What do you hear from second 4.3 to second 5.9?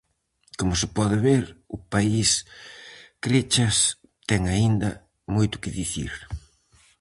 aínda moito que